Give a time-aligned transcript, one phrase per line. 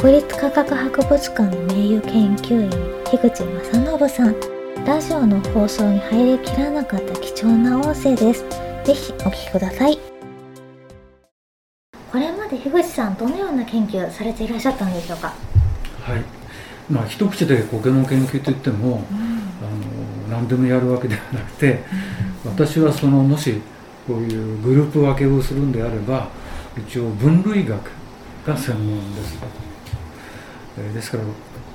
[0.00, 2.70] 国立科学博物館の名誉研究員
[3.04, 4.36] 樋口正信さん。
[4.86, 8.44] ラジオの放送に入りきらなかった貴重な音声です。
[8.84, 9.98] ぜひお聞きください。
[12.12, 15.34] これまで樋口さんどのような研究されていらっしゃったんでしょうか？
[16.02, 16.22] はい。
[16.88, 21.80] まあ一口で苔の研究といっても、うん、あの何でもやるわけではなくて、
[22.44, 23.60] うん、私はそのもし
[24.06, 26.28] こういうグループ分けをするんであれば
[26.76, 27.90] 一応分類学
[28.46, 29.36] が専門です、
[30.78, 31.24] えですから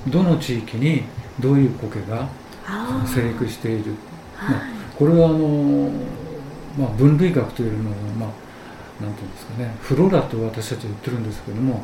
[0.08, 1.04] どの地域に
[1.40, 2.28] どういう苔が
[3.06, 3.92] 生育している、
[4.36, 4.62] まあ、
[4.96, 5.90] これはあの、
[6.78, 11.82] まあ、分類学というのは、まあ、なんていうんですかねフローラと私たちは言ってるんですけども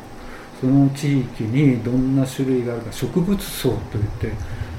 [0.59, 4.31] その地域にどんな種類があるか植物層といって、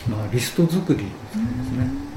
[0.08, 1.36] まあ、リスト作りです
[1.72, 2.12] ね。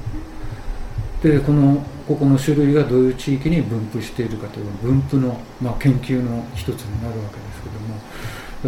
[1.24, 8.00] でこのここの種類がどういう地域に分布しているかという分布の、まあ、研究の一つになるわけですけども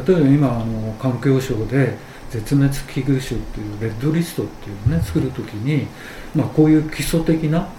[0.06, 1.98] 例えば今あの環境省で
[2.30, 5.88] 絶滅危惧種っていうレッドリストっていうのをね作る時に、
[6.36, 7.70] まあ、こういう基礎的な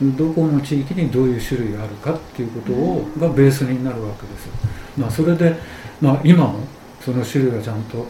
[0.00, 4.48] どこの地域にどういう種類があるかっていうことをがベースになるわけです。
[4.96, 5.56] まあ、それで、
[6.00, 6.60] まあ、今も
[7.00, 8.06] その種類がちゃんと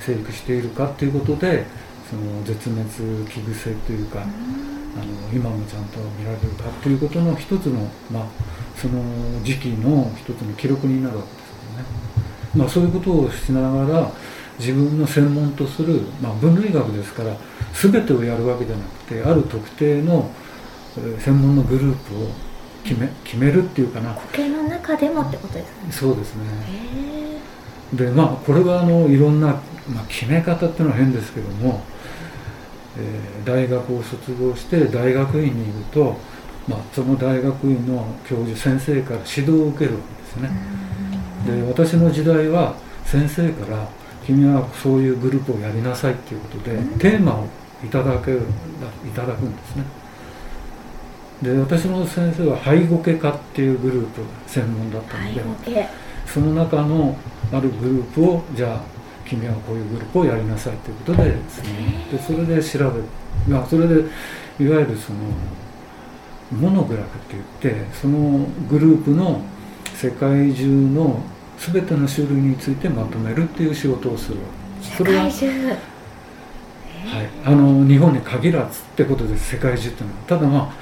[0.00, 1.64] 生育しているかっていうことで
[2.10, 2.88] その絶滅
[3.30, 4.28] 危惧性というか、あの
[5.32, 8.24] 今もちゃんと見られるかっていうことの一つの、まあ、
[8.76, 9.02] その
[9.44, 11.37] 時期の一つの記録になるわけです。
[12.56, 14.10] まあ、そういうことをしながら
[14.58, 17.36] 自分の専門とする、まあ、分類学ですから
[17.72, 20.30] 全てをやるわけじゃなくてある特定の
[21.20, 22.28] 専門のグループを
[22.84, 24.14] 決め決めるっていうかな。
[24.14, 25.92] 苔の中でもってことですね。
[25.92, 26.42] そうですね。
[27.92, 29.48] でまあこれはあのいろんな、
[29.88, 31.82] まあ、決め方っていうのは変ですけども、
[32.98, 36.16] えー、大学を卒業して大学院にいると、
[36.66, 40.50] まあ、その大学院の教授先生から指導を受けるわけですね
[41.46, 43.88] で私の時代は先生から
[44.26, 47.46] 君はそういうグループをやりなさいっていうことで、テーマを
[47.82, 48.42] いただける
[49.06, 49.84] いただくんですね。
[51.42, 55.88] で私の先生は背後家科っていうグループが専門だったので
[56.26, 57.16] その中の
[57.52, 58.82] あるグループをじゃあ
[59.24, 63.04] 君はこういうグループをやりなさいということでですねでそれで調べる、
[63.46, 63.94] まあ、それで
[64.58, 65.18] いわゆるその
[66.50, 69.42] モノグラフって言ってそのグループの
[69.98, 71.20] 世界中の
[71.58, 74.38] 全ての種類についてまとめるっていう仕事をする。
[74.80, 75.32] それは、はい、
[77.44, 79.56] あの日本に限らずってことです。
[79.56, 80.22] 世界中っていうのは。
[80.28, 80.72] ただまあ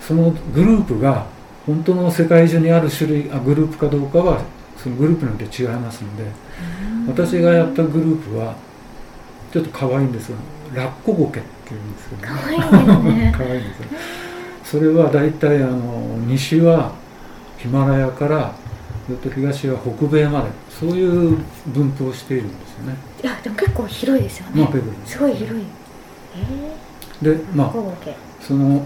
[0.00, 1.26] そのグループが
[1.66, 4.40] 本当の世界中にある種類あグループかどうかは
[4.78, 6.24] そのグループによって違いますので
[7.06, 8.56] 私がやったグループは
[9.52, 10.38] ちょっと可愛いんですよ。
[10.74, 13.34] ラッコゴケっていうんですけど、ね、可愛いですね。
[13.36, 13.86] 可愛いんですよ。
[14.64, 17.03] それは大体あの西は
[17.64, 18.54] ヒマラヤから
[19.08, 21.38] ずっと東は北米までそういう
[21.68, 22.96] 分布をしているんですよね。
[23.22, 25.64] いやでも結構広いですよね、まあ、すごい広い。
[27.22, 27.72] えー、でまあ
[28.42, 28.84] その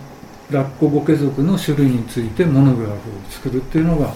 [0.52, 4.14] ラッコゴケ族の種類についてモノグラフを作るっていうのが、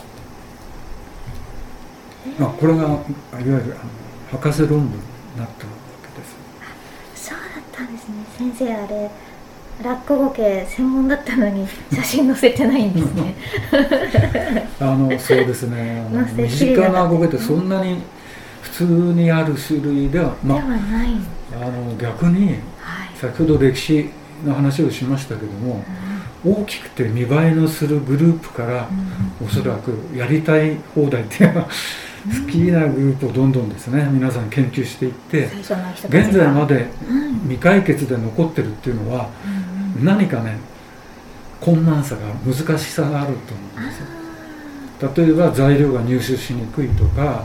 [2.39, 3.03] まあ、これがいわ
[3.33, 4.97] ゆるあの博士論文になっ
[5.37, 5.49] たわ
[6.15, 6.25] けで
[7.17, 7.31] す。
[7.31, 8.15] そうだったんですね。
[8.39, 9.11] 先生あれ
[9.83, 13.35] ラッコゴケ専門だったのに写真載せてないんですね。
[14.81, 16.05] あのそうですね。
[16.37, 17.99] 身近なゴケってそんなに
[18.63, 21.09] 普通にある種類では、まあ、ではない。
[21.55, 22.47] あの逆に、
[22.79, 24.09] はい、先ほど歴史
[24.45, 25.85] の話をしましたけども、
[26.45, 28.89] うん、大きくて見栄えのするグループから、
[29.41, 35.51] うん、おそらくやりたい放題っていうのは好きなグループをどんどんですね皆さん研究していって
[36.09, 36.87] 現在まで
[37.43, 39.29] 未解決で残ってるっていうのは、
[40.01, 40.59] 何かね
[41.61, 44.07] 困難さが難しさがあると思うんですよ。
[45.15, 47.45] 例えば材料が入手しにくいとか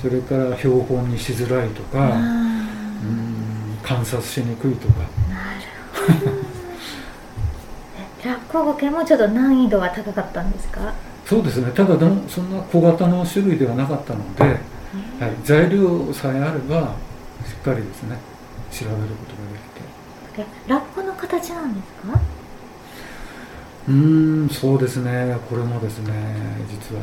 [0.00, 4.94] それから標本にしづらいとかうん観察しにくいとか。
[5.28, 6.46] なるほど。
[8.24, 10.92] ラッコゴケもちょっと難易度が高かったんですか？
[11.24, 11.70] そうですね。
[11.72, 14.58] ただでもそんな小型の種類ではなかったので、はい、
[15.44, 16.94] 材料さえあれば
[17.44, 18.18] しっかりですね
[18.72, 19.80] 調べることができて
[20.68, 22.20] ラッコの形なんですか？
[23.88, 25.36] うんそうですね。
[25.48, 26.12] これもですね
[26.68, 27.02] 実は、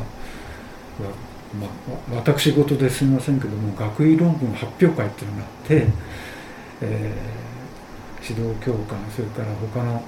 [1.60, 5.88] まあ、私事ですみませんけども学位論文発表会っていうのがあって、
[6.82, 10.04] えー、指導教官それから他の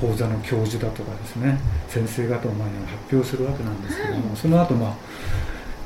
[0.00, 1.58] 講座の教授だとかですね
[1.88, 4.94] 先生方を前に発表するわけなんですけども、その後まあ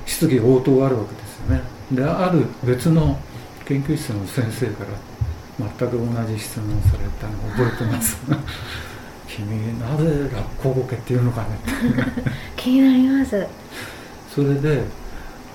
[0.07, 1.63] 質疑応答があるわけですよね。
[1.93, 3.17] である別の
[3.65, 4.91] 研究室の先生から
[5.79, 8.17] 全く同じ質問されたのを覚えてます。
[9.29, 11.49] 君なぜ落語ボケっていうのかね。
[12.57, 13.47] 気になります。
[14.35, 14.85] それで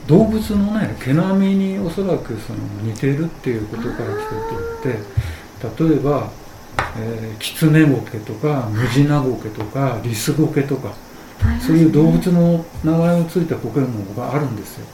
[0.08, 3.94] 動物のね毛並みにおそらくその似ているっていうことから
[4.84, 6.30] 来てて例えば、
[7.00, 10.94] えー、キツネゴケとかムジナゴケとかリスゴケとか、
[11.66, 14.86] そういう動物の名前をついたポケモンがあるんですよ。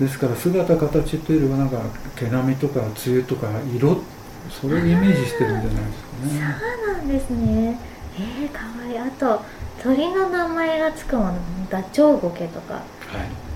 [0.00, 1.80] ですから姿形というよりはなんか
[2.16, 4.02] 毛並みとか梅雨とか色
[4.50, 6.56] それをイメージしてるんじゃないですかね。
[6.60, 7.78] そうなんですね。
[8.18, 8.98] えー、かわいい。
[8.98, 9.42] あと
[9.82, 11.34] 鳥の名前がつくもの、
[11.70, 12.84] ダチョウゴケとか、はい、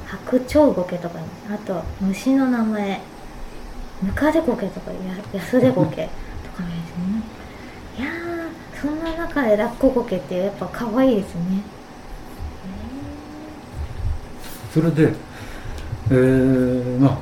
[0.07, 1.19] 白鳥ゴケとか、
[1.51, 3.01] あと虫の名前、
[4.03, 4.99] ムカデゴケとか、や
[5.33, 6.09] ヤスデゴケ
[6.45, 7.23] とかですね。
[7.99, 11.63] いやー、そんな中でラッコゴケってやっぱ可愛いですね。
[14.73, 15.13] それで、
[16.11, 17.19] えー、まあ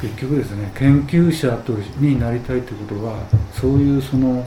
[0.00, 3.18] 結局ですね研究者とになりたいということは
[3.52, 4.46] そういうその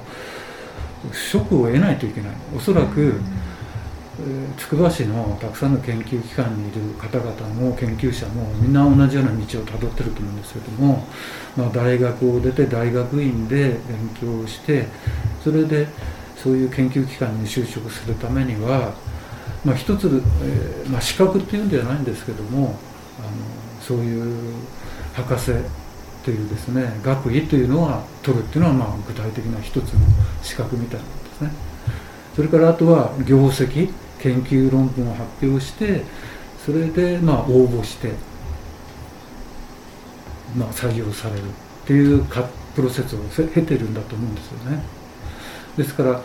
[1.13, 2.31] 職を得ないといけない。
[2.55, 3.21] おそらく、
[4.57, 11.07] つくば市のたくさんの研究機関にいる方々も研究者もみんな同じような道をたどってると思うんですけども、
[11.55, 14.87] まあ、大学を出て大学院で勉強して
[15.41, 15.87] それで
[16.35, 18.93] そういう研究機関に就職するためには、
[19.63, 20.07] まあ、一つ、
[20.43, 22.77] えーまあ、資格っていうんではないんですけども
[23.19, 23.31] あの
[23.81, 24.53] そういう
[25.13, 25.51] 博士
[26.23, 29.99] というですね学位というのは取るっていうのはまあ具体的な一つの
[30.43, 31.51] 資格みたいなんですね。
[32.35, 36.03] それからあとは業績研究論文を発表して
[36.65, 38.11] それでまあ応募して、
[40.55, 41.51] まあ、採用されるっ
[41.85, 44.83] ていうかプロセスを経てるんだと思うんですよね。
[45.77, 46.21] ですから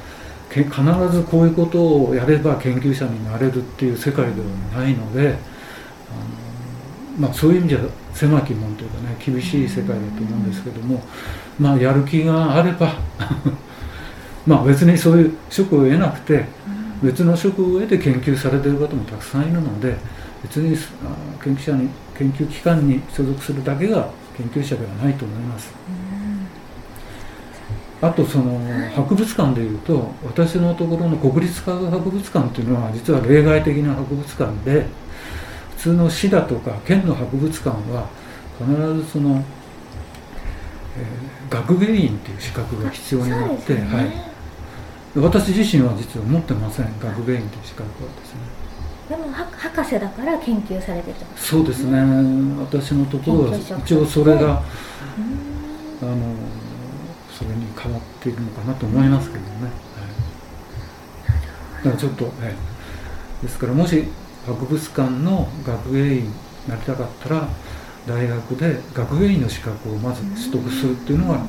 [0.50, 0.70] 必
[1.10, 5.36] ずこういうことをやれば研究者になれるっていう世界ではないので、
[7.18, 7.78] まあ、そういう意味じゃ
[8.12, 11.02] 狭き門というかね厳しい世界だと思うんですけども
[11.58, 12.94] まあやる気があれば
[14.46, 16.44] まあ別にそういう職を得なくて
[17.02, 19.94] 別の職を得て研究されている方もたくさんいるので
[20.42, 20.76] 別に
[21.42, 25.72] 研究者に研究機関に所属するだけが研究者ではないと思います。
[28.02, 28.60] あとその
[28.94, 35.43] 博物館でいうと私のところの国立科学博物館っていうのは実は例外的な博物館で普
[35.84, 38.08] 通の市だとか県の博物館は
[38.58, 39.44] 必ずその、
[40.96, 44.34] えー、学芸員っていう資格が必要になって、ね、はい。
[45.20, 46.86] 私自身は実は持ってません。
[46.98, 48.40] 学芸員という資格はですね。
[49.10, 52.00] でも博士だから研究されてるそうですね、
[52.58, 54.62] 私のところは一応それが、
[56.00, 56.16] あの
[57.30, 59.68] それに変わっているのかなと思いますけどね、は
[61.82, 62.32] い、だからちょっと、はい、
[63.42, 64.08] ですからもし
[64.46, 66.30] 博物館の学芸員に
[66.68, 67.48] なりたかったら
[68.06, 71.40] 大学で学芸員の資格をまず取得するっていうのが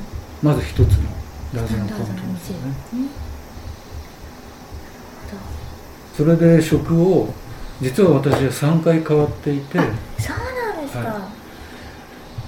[0.42, 1.10] まず一つの
[1.54, 3.26] 大事なポイントですよね。
[6.16, 7.28] それで職を
[7.82, 11.08] 実は私は3回変わっていてそうなんですか、はい、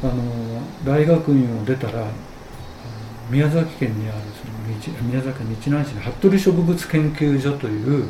[0.05, 2.07] あの大学院を出たら
[3.29, 8.09] 宮崎県にあるその宮崎県日南市の服部植物研究所という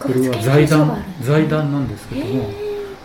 [0.00, 2.50] これは財団財団なんですけども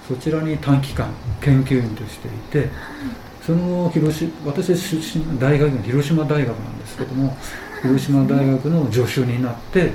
[0.08, 1.10] そちらに短期間
[1.42, 2.70] 研究員としていて、
[3.46, 7.36] その広島私出身大学が広島大学なんですけども
[7.82, 9.92] 広島大学の助手になって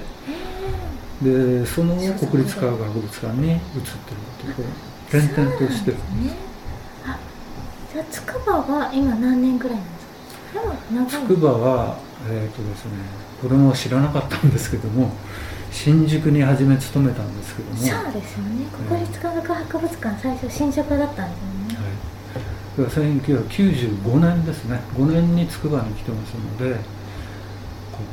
[1.23, 3.61] でその国立科学博物館に移って
[4.49, 4.69] るという
[5.09, 5.97] 転々としてる。
[5.97, 6.37] んです、
[7.07, 7.19] あ
[7.93, 9.79] じゃあ筑波は今何年ぐらい
[10.93, 11.27] なんですか？
[11.29, 11.99] 筑波は
[12.29, 12.91] えっ、ー、とですね
[13.41, 15.13] これも知らなかったんですけども
[15.73, 17.77] 新宿に初め勤めたんですけども。
[17.77, 18.67] そうですよね。
[18.89, 21.87] 国立科学博物館最初新宿だったんですよね。
[22.77, 22.91] はい。
[22.91, 24.81] 1995年ですね。
[24.97, 26.81] 5年に筑波に来てますので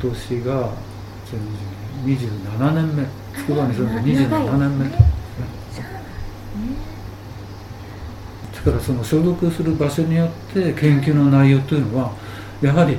[0.02, 0.72] 今年が
[2.06, 3.06] 27年目。
[3.38, 5.08] 筑波に住んで27年目ですね。
[8.52, 12.12] ですからその所属する場所によって研究の内容というのは
[12.62, 12.98] やはり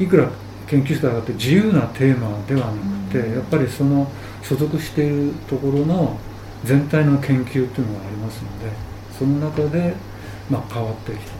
[0.00, 0.28] いくら
[0.68, 2.72] 研究者だって自由なテーマではな
[3.10, 4.10] くてやっぱりその
[4.42, 6.18] 所属しているところの
[6.64, 8.70] 全体の研究というのがありますので
[9.18, 9.94] その中で
[10.50, 11.32] まあ変わってきた、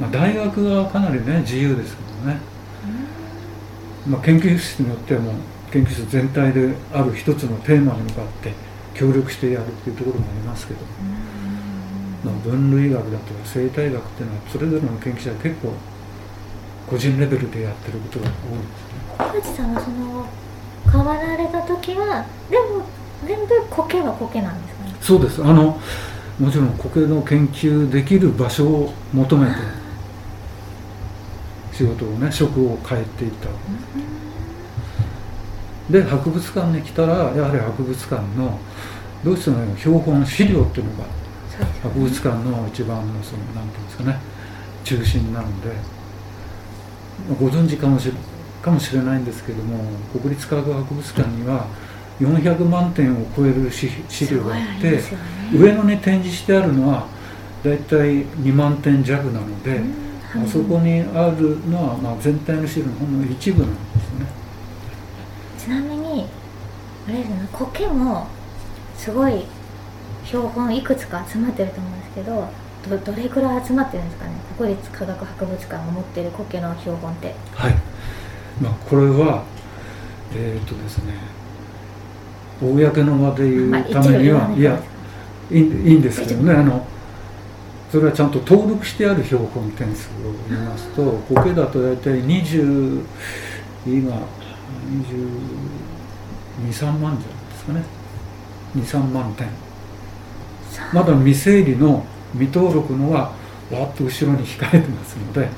[0.00, 2.38] まあ、大学はかなりね自由ですけどね、
[4.06, 5.34] まあ、研究室によってはもう
[5.72, 8.52] 研究室全体である一つのテーマに向かって
[8.94, 10.80] 協力してやるっていうところもありますけど、
[12.24, 15.72] まあ、分類学だとか生態学っていうのはそれぞれの研究者は結構
[16.88, 19.56] 個人レベルでやってることが多いですね。
[19.56, 20.26] さんはその
[20.90, 22.84] 変わられた時はでも
[23.26, 24.94] 全部苔は苔なんですかね？
[25.00, 25.78] そうですあの
[26.38, 29.56] もちろん苔の研究できる場所を求めて
[31.72, 33.54] 仕事をね職を変えていったわ
[35.92, 36.02] けです。
[36.06, 38.58] で博物館に来たらやはり博物館の
[39.24, 41.04] どうしても標本資料っていうのが
[41.82, 44.18] 博物館の一番のその何て言うんですかね
[44.84, 45.70] 中心なので
[47.38, 48.14] ご存知かもしれ
[48.62, 51.66] かもしれないんですけども国立科学博物館には
[52.20, 53.88] 400万点を超える資
[54.30, 55.02] 料があって、ね、
[55.54, 57.06] 上野に展示してあるのは
[57.62, 59.80] 大体2万点弱なので、
[60.34, 64.26] あそこにあるのは、まあ、全体の資料のほんの一部なんですね。
[65.58, 66.26] ちなみに
[67.06, 68.26] あれですね苔も
[68.96, 69.44] すごい
[70.24, 72.48] 標本いくつか集まってると思うんですけど
[72.88, 74.32] どどれくらい集まってるんですかね？
[74.56, 77.34] 国立科学博物館が持ってる苔の標本って。
[77.54, 77.74] はい、
[78.60, 79.44] まあ、これは
[80.34, 81.14] えっ、ー、とですね
[82.60, 84.80] 公の場で言うためには、まあ、いや
[85.50, 86.86] いいいいんですけどねあの
[87.90, 93.04] それはちゃんと登録してある標本点数を見ますと苔だと大体20
[93.86, 94.12] 今
[96.68, 97.82] 223万じゃないですかね。
[98.76, 99.48] 23万点。
[100.92, 102.04] まだ未整理の
[102.38, 103.32] 未登録のは
[103.70, 105.50] わっと後ろに控えてますので、はい、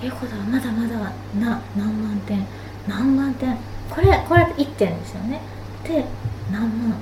[0.00, 0.98] ということはまだまだ
[1.38, 2.46] な何万点。
[2.88, 3.56] 何万点。
[3.88, 5.40] これこれ1点ですよね。
[5.84, 6.04] で
[6.50, 6.94] 何万。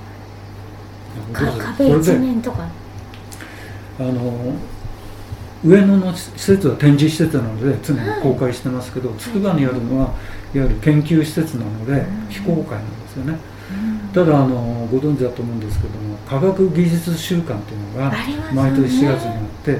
[1.32, 2.68] 壁一面とか。
[4.00, 4.54] あの
[5.64, 10.06] 上野の施設は展示施設なので常に公開してますけど、つくばにあるのは
[10.54, 13.38] いわゆる研究施設なので、非公開なんですよね、
[14.14, 18.12] ただあのご存知だと思うんですけども科学技術週間っていうのが
[18.52, 19.78] 毎年4月にあって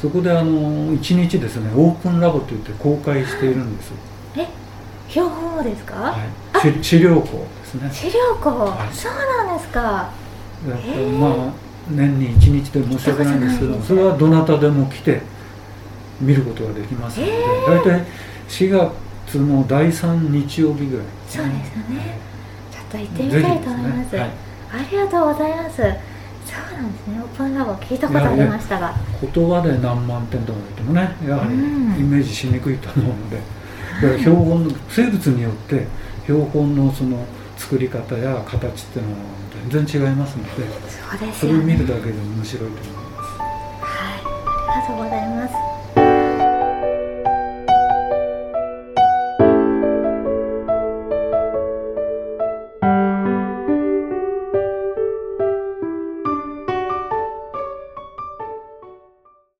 [0.00, 3.92] そこであの1日ですねオープンラボといって公開しているんです
[4.36, 4.46] え
[5.08, 6.16] 標本をですか、は
[6.68, 7.90] い、資料庫ですね。
[7.92, 10.10] 資料庫、はい、そうなんですか。
[11.18, 15.20] まあ年に1日で申し訳ないんですけどそれはどなたでも来て
[16.20, 17.32] 見ることができますので
[17.68, 18.04] 大体
[18.48, 22.35] 4月の第3日曜日ぐらい、そうですよね、ちょっ
[22.90, 25.76] と行ってみたいと思います、ねはい、ありがとうございます。
[25.76, 25.84] そう
[26.80, 27.20] なんですね。
[27.20, 28.94] オープンラボ聞いたことありましたが。
[29.20, 31.56] 言葉で何万点とか言ってもねやはりイ
[32.04, 33.42] メージしにくいと思うので、だ
[34.08, 35.86] から標本の生物によって
[36.24, 37.24] 標本のその
[37.56, 39.18] 作り方や形っていうのは
[39.70, 40.50] 全然違いますので
[41.18, 43.38] そね、それを見るだけで面白いと思います。
[43.40, 44.20] はい、
[44.70, 45.15] ありがとうございます。